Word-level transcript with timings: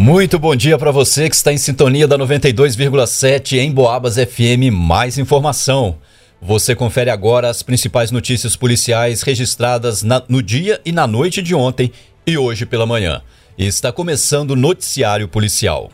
Muito 0.00 0.38
bom 0.38 0.54
dia 0.54 0.78
para 0.78 0.92
você 0.92 1.28
que 1.28 1.34
está 1.34 1.52
em 1.52 1.58
sintonia 1.58 2.06
da 2.06 2.16
92,7 2.16 3.58
em 3.58 3.72
Boabas 3.72 4.14
FM. 4.14 4.70
Mais 4.72 5.18
informação. 5.18 5.98
Você 6.40 6.72
confere 6.72 7.10
agora 7.10 7.50
as 7.50 7.64
principais 7.64 8.12
notícias 8.12 8.54
policiais 8.54 9.22
registradas 9.22 10.04
na, 10.04 10.22
no 10.28 10.40
dia 10.40 10.80
e 10.84 10.92
na 10.92 11.04
noite 11.04 11.42
de 11.42 11.52
ontem 11.52 11.90
e 12.24 12.38
hoje 12.38 12.64
pela 12.64 12.86
manhã. 12.86 13.22
Está 13.58 13.90
começando 13.90 14.52
o 14.52 14.56
Noticiário 14.56 15.26
Policial. 15.26 15.90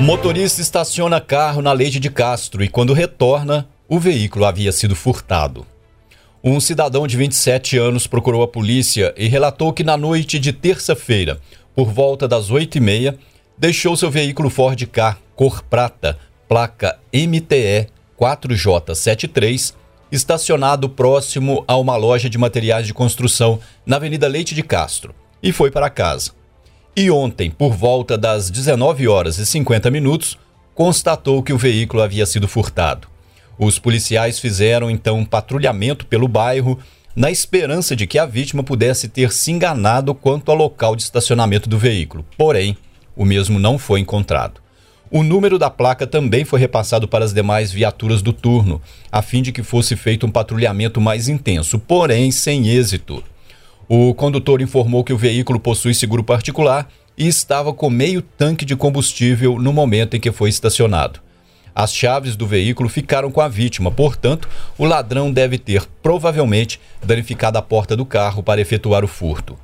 Motorista 0.00 0.62
estaciona 0.62 1.20
carro 1.20 1.60
na 1.60 1.74
Leite 1.74 2.00
de 2.00 2.08
Castro 2.08 2.64
e, 2.64 2.68
quando 2.68 2.94
retorna, 2.94 3.68
o 3.86 4.00
veículo 4.00 4.46
havia 4.46 4.72
sido 4.72 4.96
furtado. 4.96 5.66
Um 6.44 6.58
cidadão 6.58 7.06
de 7.06 7.16
27 7.16 7.78
anos 7.78 8.08
procurou 8.08 8.42
a 8.42 8.48
polícia 8.48 9.14
e 9.16 9.28
relatou 9.28 9.72
que 9.72 9.84
na 9.84 9.96
noite 9.96 10.40
de 10.40 10.52
terça-feira, 10.52 11.38
por 11.72 11.92
volta 11.92 12.26
das 12.26 12.50
8h30, 12.50 13.16
deixou 13.56 13.96
seu 13.96 14.10
veículo 14.10 14.50
Ford 14.50 14.84
K 14.86 15.16
cor 15.36 15.62
prata, 15.62 16.18
placa 16.48 16.98
MTE 17.12 17.86
4J73, 18.20 19.72
estacionado 20.10 20.88
próximo 20.88 21.64
a 21.68 21.76
uma 21.76 21.94
loja 21.94 22.28
de 22.28 22.38
materiais 22.38 22.88
de 22.88 22.92
construção 22.92 23.60
na 23.86 23.94
Avenida 23.94 24.26
Leite 24.26 24.52
de 24.52 24.64
Castro, 24.64 25.14
e 25.40 25.52
foi 25.52 25.70
para 25.70 25.88
casa. 25.88 26.32
E 26.96 27.08
ontem, 27.08 27.52
por 27.52 27.72
volta 27.72 28.18
das 28.18 28.50
19 28.50 29.06
horas 29.06 29.38
e 29.38 29.46
50 29.46 29.92
minutos, 29.92 30.36
constatou 30.74 31.40
que 31.40 31.52
o 31.52 31.58
veículo 31.58 32.02
havia 32.02 32.26
sido 32.26 32.48
furtado. 32.48 33.11
Os 33.58 33.78
policiais 33.78 34.38
fizeram 34.38 34.90
então 34.90 35.18
um 35.18 35.24
patrulhamento 35.24 36.06
pelo 36.06 36.28
bairro 36.28 36.78
na 37.14 37.30
esperança 37.30 37.94
de 37.94 38.06
que 38.06 38.18
a 38.18 38.26
vítima 38.26 38.62
pudesse 38.62 39.08
ter 39.08 39.32
se 39.32 39.50
enganado 39.50 40.14
quanto 40.14 40.50
ao 40.50 40.56
local 40.56 40.96
de 40.96 41.02
estacionamento 41.02 41.68
do 41.68 41.78
veículo. 41.78 42.24
Porém, 42.36 42.76
o 43.14 43.24
mesmo 43.24 43.58
não 43.58 43.78
foi 43.78 44.00
encontrado. 44.00 44.60
O 45.10 45.22
número 45.22 45.58
da 45.58 45.68
placa 45.68 46.06
também 46.06 46.42
foi 46.42 46.58
repassado 46.58 47.06
para 47.06 47.22
as 47.22 47.34
demais 47.34 47.70
viaturas 47.70 48.22
do 48.22 48.32
turno, 48.32 48.80
a 49.10 49.20
fim 49.20 49.42
de 49.42 49.52
que 49.52 49.62
fosse 49.62 49.94
feito 49.94 50.24
um 50.24 50.30
patrulhamento 50.30 51.02
mais 51.02 51.28
intenso, 51.28 51.78
porém 51.78 52.30
sem 52.30 52.66
êxito. 52.68 53.22
O 53.86 54.14
condutor 54.14 54.62
informou 54.62 55.04
que 55.04 55.12
o 55.12 55.18
veículo 55.18 55.60
possui 55.60 55.92
seguro 55.92 56.24
particular 56.24 56.88
e 57.18 57.28
estava 57.28 57.74
com 57.74 57.90
meio 57.90 58.22
tanque 58.22 58.64
de 58.64 58.74
combustível 58.74 59.58
no 59.58 59.70
momento 59.70 60.16
em 60.16 60.20
que 60.20 60.32
foi 60.32 60.48
estacionado. 60.48 61.20
As 61.74 61.94
chaves 61.94 62.36
do 62.36 62.46
veículo 62.46 62.88
ficaram 62.88 63.30
com 63.30 63.40
a 63.40 63.48
vítima, 63.48 63.90
portanto, 63.90 64.48
o 64.76 64.84
ladrão 64.84 65.32
deve 65.32 65.56
ter 65.56 65.86
provavelmente 66.02 66.78
danificado 67.02 67.56
a 67.56 67.62
porta 67.62 67.96
do 67.96 68.04
carro 68.04 68.42
para 68.42 68.60
efetuar 68.60 69.04
o 69.04 69.08
furto. 69.08 69.58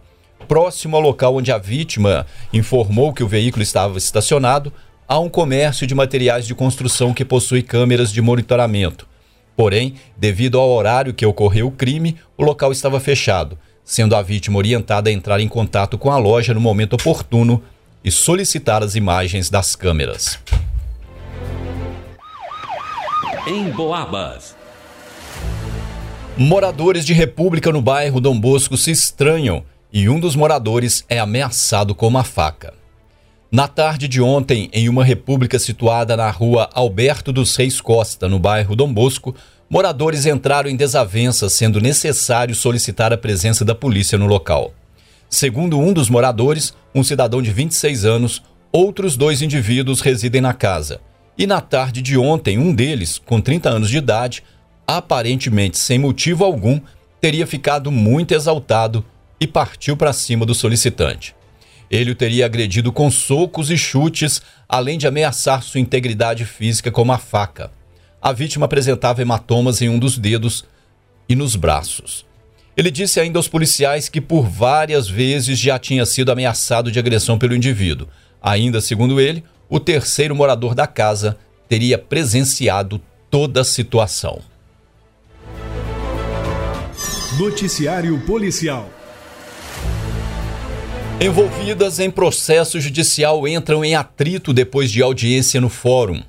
Próximo 0.46 0.96
ao 0.96 1.02
local 1.02 1.36
onde 1.36 1.52
a 1.52 1.58
vítima 1.58 2.26
informou 2.52 3.12
que 3.12 3.22
o 3.22 3.28
veículo 3.28 3.62
estava 3.62 3.98
estacionado, 3.98 4.72
há 5.06 5.18
um 5.18 5.28
comércio 5.28 5.86
de 5.86 5.94
materiais 5.94 6.46
de 6.46 6.54
construção 6.54 7.12
que 7.12 7.24
possui 7.24 7.62
câmeras 7.62 8.10
de 8.10 8.22
monitoramento. 8.22 9.06
Porém, 9.54 9.94
devido 10.16 10.58
ao 10.58 10.70
horário 10.70 11.12
que 11.12 11.26
ocorreu 11.26 11.66
o 11.66 11.72
crime, 11.72 12.16
o 12.38 12.44
local 12.44 12.72
estava 12.72 12.98
fechado, 13.00 13.58
sendo 13.84 14.16
a 14.16 14.22
vítima 14.22 14.56
orientada 14.56 15.10
a 15.10 15.12
entrar 15.12 15.40
em 15.40 15.48
contato 15.48 15.98
com 15.98 16.10
a 16.10 16.16
loja 16.16 16.54
no 16.54 16.60
momento 16.60 16.94
oportuno 16.94 17.62
e 18.02 18.10
solicitar 18.10 18.82
as 18.82 18.94
imagens 18.94 19.50
das 19.50 19.76
câmeras 19.76 20.38
em 23.48 23.70
Boabas. 23.70 24.54
Moradores 26.36 27.06
de 27.06 27.14
República 27.14 27.72
no 27.72 27.80
bairro 27.80 28.20
Dom 28.20 28.38
Bosco 28.38 28.76
se 28.76 28.90
estranham 28.90 29.64
e 29.90 30.06
um 30.06 30.20
dos 30.20 30.36
moradores 30.36 31.02
é 31.08 31.18
ameaçado 31.18 31.94
com 31.94 32.06
uma 32.06 32.22
faca. 32.22 32.74
Na 33.50 33.66
tarde 33.66 34.06
de 34.06 34.20
ontem, 34.20 34.68
em 34.70 34.86
uma 34.86 35.02
república 35.02 35.58
situada 35.58 36.14
na 36.14 36.30
rua 36.30 36.68
Alberto 36.74 37.32
dos 37.32 37.56
Reis 37.56 37.80
Costa, 37.80 38.28
no 38.28 38.38
bairro 38.38 38.76
Dom 38.76 38.92
Bosco, 38.92 39.34
moradores 39.70 40.26
entraram 40.26 40.68
em 40.68 40.76
desavença, 40.76 41.48
sendo 41.48 41.80
necessário 41.80 42.54
solicitar 42.54 43.14
a 43.14 43.16
presença 43.16 43.64
da 43.64 43.74
polícia 43.74 44.18
no 44.18 44.26
local. 44.26 44.74
Segundo 45.30 45.78
um 45.78 45.94
dos 45.94 46.10
moradores, 46.10 46.74
um 46.94 47.02
cidadão 47.02 47.40
de 47.40 47.50
26 47.50 48.04
anos, 48.04 48.42
outros 48.70 49.16
dois 49.16 49.40
indivíduos 49.40 50.02
residem 50.02 50.42
na 50.42 50.52
casa. 50.52 51.00
E 51.38 51.46
na 51.46 51.60
tarde 51.60 52.02
de 52.02 52.18
ontem, 52.18 52.58
um 52.58 52.74
deles, 52.74 53.16
com 53.16 53.40
30 53.40 53.70
anos 53.70 53.88
de 53.88 53.98
idade, 53.98 54.42
aparentemente 54.84 55.78
sem 55.78 55.96
motivo 55.96 56.44
algum, 56.44 56.80
teria 57.20 57.46
ficado 57.46 57.92
muito 57.92 58.34
exaltado 58.34 59.04
e 59.40 59.46
partiu 59.46 59.96
para 59.96 60.12
cima 60.12 60.44
do 60.44 60.52
solicitante. 60.52 61.36
Ele 61.88 62.10
o 62.10 62.14
teria 62.14 62.44
agredido 62.44 62.92
com 62.92 63.08
socos 63.08 63.70
e 63.70 63.78
chutes, 63.78 64.42
além 64.68 64.98
de 64.98 65.06
ameaçar 65.06 65.62
sua 65.62 65.78
integridade 65.78 66.44
física 66.44 66.90
com 66.90 67.02
uma 67.02 67.18
faca. 67.18 67.70
A 68.20 68.32
vítima 68.32 68.66
apresentava 68.66 69.22
hematomas 69.22 69.80
em 69.80 69.88
um 69.88 69.98
dos 69.98 70.18
dedos 70.18 70.64
e 71.28 71.36
nos 71.36 71.54
braços. 71.54 72.26
Ele 72.76 72.90
disse 72.90 73.20
ainda 73.20 73.38
aos 73.38 73.48
policiais 73.48 74.08
que 74.08 74.20
por 74.20 74.42
várias 74.42 75.08
vezes 75.08 75.58
já 75.58 75.78
tinha 75.78 76.04
sido 76.04 76.32
ameaçado 76.32 76.90
de 76.90 76.98
agressão 76.98 77.38
pelo 77.38 77.54
indivíduo. 77.54 78.08
Ainda 78.42 78.80
segundo 78.80 79.20
ele, 79.20 79.44
o 79.68 79.78
terceiro 79.78 80.34
morador 80.34 80.74
da 80.74 80.86
casa 80.86 81.36
teria 81.68 81.98
presenciado 81.98 83.00
toda 83.30 83.60
a 83.60 83.64
situação. 83.64 84.40
Noticiário 87.38 88.18
Policial. 88.20 88.90
Envolvidas 91.20 91.98
em 91.98 92.10
processo 92.10 92.80
judicial 92.80 93.46
entram 93.46 93.84
em 93.84 93.94
atrito 93.94 94.52
depois 94.52 94.90
de 94.90 95.02
audiência 95.02 95.60
no 95.60 95.68
fórum. 95.68 96.22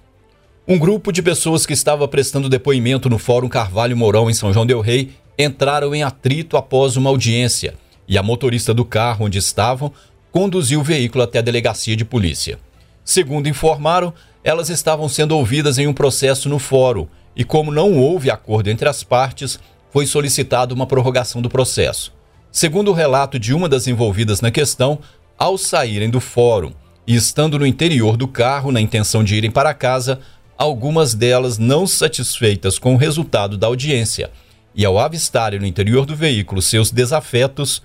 Um 0.67 0.77
grupo 0.77 1.11
de 1.11 1.21
pessoas 1.21 1.65
que 1.65 1.73
estava 1.73 2.07
prestando 2.07 2.49
depoimento 2.49 3.09
no 3.09 3.17
Fórum 3.17 3.47
Carvalho 3.47 3.95
Mourão, 3.95 4.29
em 4.29 4.33
São 4.33 4.51
João 4.51 4.65
Del 4.65 4.81
Rei, 4.81 5.11
entraram 5.37 5.95
em 5.95 6.03
atrito 6.03 6.57
após 6.57 6.97
uma 6.97 7.09
audiência 7.09 7.75
e 8.07 8.17
a 8.17 8.23
motorista 8.23 8.73
do 8.73 8.83
carro 8.83 9.25
onde 9.25 9.37
estavam 9.37 9.91
conduziu 10.31 10.81
o 10.81 10.83
veículo 10.83 11.23
até 11.23 11.39
a 11.39 11.43
delegacia 11.43 11.95
de 11.95 12.03
polícia. 12.03 12.59
Segundo 13.09 13.49
informaram, 13.49 14.13
elas 14.43 14.69
estavam 14.69 15.09
sendo 15.09 15.35
ouvidas 15.35 15.79
em 15.79 15.87
um 15.87 15.93
processo 15.93 16.47
no 16.47 16.59
fórum 16.59 17.07
e, 17.35 17.43
como 17.43 17.71
não 17.71 17.97
houve 17.97 18.29
acordo 18.29 18.69
entre 18.69 18.87
as 18.87 19.03
partes, 19.03 19.59
foi 19.89 20.05
solicitada 20.05 20.75
uma 20.75 20.85
prorrogação 20.85 21.41
do 21.41 21.49
processo. 21.49 22.13
Segundo 22.51 22.91
o 22.91 22.93
relato 22.93 23.39
de 23.39 23.51
uma 23.51 23.67
das 23.67 23.87
envolvidas 23.87 24.41
na 24.41 24.51
questão, 24.51 24.99
ao 25.39 25.57
saírem 25.57 26.07
do 26.07 26.19
fórum 26.19 26.71
e 27.07 27.15
estando 27.15 27.57
no 27.57 27.65
interior 27.65 28.15
do 28.15 28.27
carro 28.27 28.71
na 28.71 28.79
intenção 28.79 29.23
de 29.23 29.33
irem 29.33 29.49
para 29.49 29.73
casa, 29.73 30.19
algumas 30.55 31.15
delas 31.15 31.57
não 31.57 31.87
satisfeitas 31.87 32.77
com 32.77 32.93
o 32.93 32.97
resultado 32.97 33.57
da 33.57 33.65
audiência 33.65 34.29
e 34.75 34.85
ao 34.85 34.99
avistarem 34.99 35.59
no 35.59 35.65
interior 35.65 36.05
do 36.05 36.15
veículo 36.15 36.61
seus 36.61 36.91
desafetos, 36.91 37.81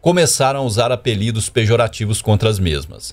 começaram 0.00 0.60
a 0.60 0.62
usar 0.62 0.92
apelidos 0.92 1.48
pejorativos 1.48 2.22
contra 2.22 2.48
as 2.48 2.60
mesmas. 2.60 3.12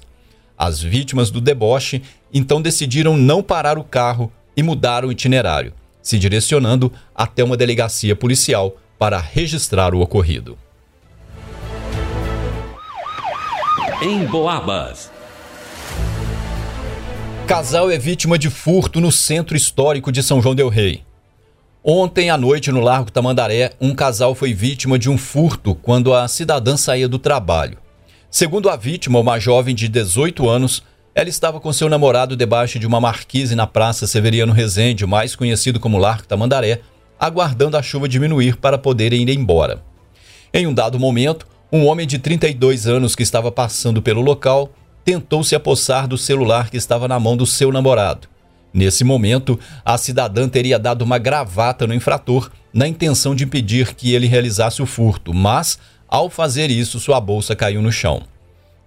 As 0.58 0.82
vítimas 0.82 1.30
do 1.30 1.42
deboche 1.42 2.02
então 2.34 2.62
decidiram 2.62 3.18
não 3.18 3.44
parar 3.44 3.78
o 3.78 3.84
carro 3.84 4.32
e 4.56 4.64
mudar 4.64 5.04
o 5.04 5.12
itinerário, 5.12 5.74
se 6.02 6.18
direcionando 6.18 6.92
até 7.14 7.44
uma 7.44 7.58
delegacia 7.58 8.16
policial 8.16 8.78
para 8.98 9.20
registrar 9.20 9.94
o 9.94 10.00
ocorrido. 10.00 10.58
Em 14.02 14.26
Boabas. 14.26 15.12
Casal 17.48 17.92
é 17.92 17.98
vítima 17.98 18.38
de 18.40 18.50
furto 18.50 19.00
no 19.00 19.12
centro 19.12 19.56
histórico 19.56 20.12
de 20.12 20.24
São 20.24 20.42
João 20.42 20.56
Del 20.56 20.70
Rei. 20.70 21.04
Ontem 21.84 22.32
à 22.32 22.38
noite, 22.38 22.72
no 22.72 22.80
Largo 22.80 23.12
Tamandaré, 23.12 23.74
um 23.80 23.94
casal 23.94 24.34
foi 24.34 24.54
vítima 24.54 24.98
de 24.98 25.10
um 25.10 25.18
furto 25.18 25.76
quando 25.76 26.14
a 26.14 26.28
cidadã 26.28 26.76
saía 26.76 27.08
do 27.08 27.20
trabalho. 27.20 27.78
Segundo 28.38 28.70
a 28.70 28.76
vítima, 28.76 29.18
uma 29.18 29.40
jovem 29.40 29.74
de 29.74 29.88
18 29.88 30.50
anos, 30.50 30.84
ela 31.16 31.30
estava 31.30 31.58
com 31.58 31.72
seu 31.72 31.88
namorado 31.88 32.36
debaixo 32.36 32.78
de 32.78 32.86
uma 32.86 33.00
marquise 33.00 33.56
na 33.56 33.66
Praça 33.66 34.06
Severiano 34.06 34.52
Rezende, 34.52 35.06
mais 35.06 35.38
conhecido 35.38 35.80
como 35.80 35.98
Largo 35.98 36.28
Tamandaré, 36.28 36.82
aguardando 37.18 37.78
a 37.78 37.82
chuva 37.82 38.10
diminuir 38.10 38.58
para 38.58 38.78
poderem 38.78 39.22
ir 39.22 39.30
embora. 39.30 39.82
Em 40.54 40.68
um 40.68 40.74
dado 40.74 41.00
momento, 41.00 41.48
um 41.72 41.86
homem 41.86 42.06
de 42.06 42.20
32 42.20 42.88
anos 42.88 43.16
que 43.16 43.24
estava 43.24 43.50
passando 43.54 44.02
pelo 44.02 44.20
local 44.20 44.70
tentou 45.06 45.42
se 45.42 45.56
apossar 45.56 46.06
do 46.06 46.18
celular 46.18 46.70
que 46.70 46.76
estava 46.76 47.08
na 47.08 47.18
mão 47.18 47.38
do 47.38 47.46
seu 47.46 47.72
namorado. 47.72 48.28
Nesse 48.74 49.06
momento, 49.06 49.58
a 49.86 49.98
cidadã 49.98 50.50
teria 50.50 50.78
dado 50.78 51.04
uma 51.04 51.18
gravata 51.18 51.88
no 51.88 51.94
infrator 51.94 52.52
na 52.74 52.86
intenção 52.86 53.34
de 53.34 53.46
impedir 53.46 53.96
que 53.96 54.14
ele 54.14 54.28
realizasse 54.28 54.82
o 54.82 54.86
furto, 54.86 55.34
mas 55.34 55.80
ao 56.16 56.30
fazer 56.30 56.72
isso, 56.72 56.98
sua 56.98 57.20
bolsa 57.20 57.58
caiu 57.58 57.82
no 57.82 57.92
chão. 57.92 58.22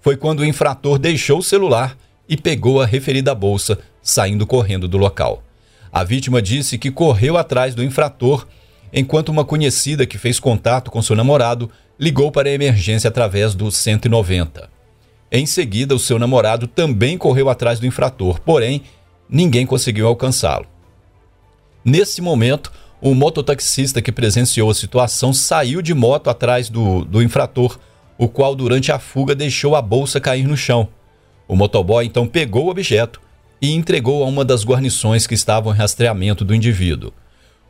Foi 0.00 0.16
quando 0.16 0.40
o 0.40 0.44
infrator 0.46 0.98
deixou 0.98 1.40
o 1.40 1.42
celular 1.42 1.94
e 2.26 2.38
pegou 2.38 2.80
a 2.80 2.86
referida 2.86 3.34
bolsa, 3.34 3.78
saindo 4.02 4.46
correndo 4.46 4.88
do 4.88 4.96
local. 4.96 5.42
A 5.92 6.02
vítima 6.04 6.40
disse 6.40 6.78
que 6.78 6.90
correu 6.90 7.36
atrás 7.36 7.74
do 7.74 7.84
infrator, 7.84 8.46
enquanto 8.90 9.28
uma 9.28 9.44
conhecida 9.44 10.06
que 10.06 10.16
fez 10.16 10.40
contato 10.40 10.90
com 10.90 11.02
seu 11.02 11.14
namorado 11.14 11.70
ligou 12.00 12.32
para 12.32 12.48
a 12.48 12.52
emergência 12.52 13.08
através 13.08 13.54
do 13.54 13.70
190. 13.70 14.70
Em 15.30 15.44
seguida, 15.44 15.94
o 15.94 15.98
seu 15.98 16.18
namorado 16.18 16.66
também 16.66 17.18
correu 17.18 17.50
atrás 17.50 17.78
do 17.78 17.84
infrator, 17.84 18.40
porém, 18.40 18.84
ninguém 19.28 19.66
conseguiu 19.66 20.06
alcançá-lo. 20.06 20.64
Nesse 21.84 22.22
momento, 22.22 22.72
o 23.00 23.14
mototaxista 23.14 24.02
que 24.02 24.10
presenciou 24.10 24.70
a 24.70 24.74
situação 24.74 25.32
saiu 25.32 25.80
de 25.80 25.94
moto 25.94 26.28
atrás 26.28 26.68
do, 26.68 27.04
do 27.04 27.22
infrator, 27.22 27.78
o 28.18 28.26
qual, 28.28 28.56
durante 28.56 28.90
a 28.90 28.98
fuga, 28.98 29.34
deixou 29.34 29.76
a 29.76 29.82
bolsa 29.82 30.20
cair 30.20 30.46
no 30.46 30.56
chão. 30.56 30.88
O 31.46 31.54
motoboy 31.54 32.04
então 32.04 32.26
pegou 32.26 32.66
o 32.66 32.70
objeto 32.70 33.20
e 33.62 33.72
entregou 33.72 34.24
a 34.24 34.26
uma 34.26 34.44
das 34.44 34.64
guarnições 34.64 35.26
que 35.26 35.34
estavam 35.34 35.72
em 35.72 35.76
rastreamento 35.76 36.44
do 36.44 36.54
indivíduo. 36.54 37.12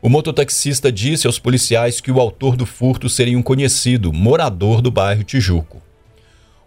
O 0.01 0.09
mototaxista 0.09 0.91
disse 0.91 1.27
aos 1.27 1.39
policiais 1.39 2.01
que 2.01 2.11
o 2.11 2.21
autor 2.21 2.57
do 2.57 2.65
furto 2.65 3.09
seria 3.09 3.37
um 3.37 3.43
conhecido, 3.43 4.13
morador 4.13 4.81
do 4.81 4.91
bairro 4.91 5.25
Tijuco. 5.25 5.83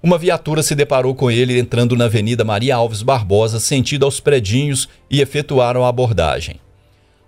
Uma 0.04 0.18
viatura 0.18 0.62
se 0.62 0.75
deparou 0.75 1.16
com 1.16 1.31
ele 1.31 1.60
entrando 1.60 1.96
na 1.96 2.06
Avenida 2.06 2.44
Maria 2.44 2.75
Alves 2.75 3.02
Barbosa, 3.02 3.60
sentido 3.60 4.06
aos 4.06 4.19
predinhos, 4.19 4.90
e 5.10 5.22
efetuaram 5.22 5.86
a 5.86 5.90
abordagem. 5.90 6.60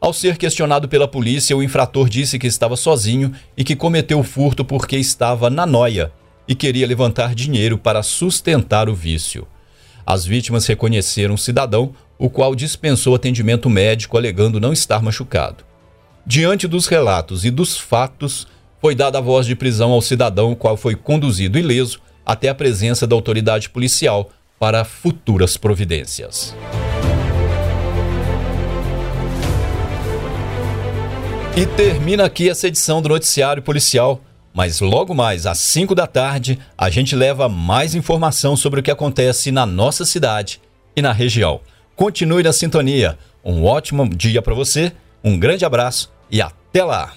Ao 0.04 0.12
ser 0.12 0.36
questionado 0.38 0.90
pela 0.90 1.08
polícia, 1.08 1.56
o 1.56 1.64
infrator 1.64 2.10
disse 2.10 2.38
que 2.38 2.46
estava 2.46 2.76
sozinho 2.76 3.32
e 3.56 3.64
que 3.64 3.74
cometeu 3.74 4.20
o 4.20 4.24
furto 4.24 4.66
porque 4.66 4.98
estava 4.98 5.50
na 5.50 5.66
noia 5.66 6.12
e 6.46 6.54
queria 6.54 6.86
levantar 6.86 7.34
dinheiro 7.34 7.78
para 7.78 8.04
sustentar 8.04 8.90
o 8.90 8.94
vício. 8.94 9.48
As 10.06 10.26
vítimas 10.26 10.68
reconheceram 10.68 11.36
o 11.36 11.38
cidadão, 11.38 11.96
o 12.20 12.30
qual 12.30 12.54
dispensou 12.54 13.16
atendimento 13.16 13.70
médico 13.70 14.18
alegando 14.18 14.60
não 14.60 14.74
estar 14.74 15.02
machucado. 15.02 15.64
Diante 16.28 16.68
dos 16.68 16.88
relatos 16.88 17.46
e 17.46 17.50
dos 17.50 17.78
fatos, 17.78 18.46
foi 18.82 18.94
dada 18.94 19.20
a 19.20 19.22
voz 19.22 19.46
de 19.46 19.56
prisão 19.56 19.94
ao 19.94 20.02
cidadão, 20.02 20.52
o 20.52 20.56
qual 20.58 20.76
foi 20.76 20.96
conduzido 20.96 21.58
ileso 21.58 22.02
até 22.26 22.50
a 22.50 22.56
presença 22.56 23.08
da 23.08 23.16
autoridade 23.16 23.70
policial 23.70 24.30
para 24.60 24.84
futuras 24.84 25.56
providências. 25.56 26.54
E 31.56 31.68
termina 31.68 32.26
aqui 32.26 32.50
essa 32.50 32.68
edição 32.68 33.00
do 33.00 33.10
Noticiário 33.10 33.62
Policial. 33.62 34.20
Mas 34.56 34.82
logo 34.82 35.14
mais, 35.14 35.46
às 35.46 35.60
5 35.60 35.94
da 35.94 36.08
tarde, 36.08 36.58
a 36.76 36.90
gente 36.90 37.16
leva 37.16 37.48
mais 37.48 37.94
informação 37.94 38.56
sobre 38.56 38.80
o 38.80 38.84
que 38.84 38.90
acontece 38.90 39.52
na 39.52 39.64
nossa 39.64 40.04
cidade 40.04 40.60
e 40.96 41.02
na 41.02 41.12
região. 41.12 41.62
Continue 41.96 42.42
na 42.42 42.54
sintonia. 42.54 43.20
Um 43.46 43.66
ótimo 43.66 44.10
dia 44.10 44.42
para 44.42 44.56
você, 44.56 44.92
um 45.24 45.38
grande 45.38 45.64
abraço 45.64 46.12
e 46.30 46.42
até 46.42 46.84
lá! 46.84 47.14